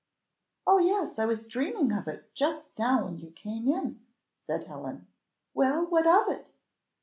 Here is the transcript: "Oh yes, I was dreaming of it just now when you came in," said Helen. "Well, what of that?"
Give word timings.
"Oh 0.65 0.79
yes, 0.79 1.19
I 1.19 1.25
was 1.27 1.45
dreaming 1.45 1.91
of 1.91 2.07
it 2.07 2.33
just 2.33 2.69
now 2.79 3.05
when 3.05 3.19
you 3.19 3.29
came 3.29 3.67
in," 3.67 3.99
said 4.47 4.63
Helen. 4.65 5.05
"Well, 5.53 5.85
what 5.85 6.07
of 6.07 6.25
that?" 6.25 6.47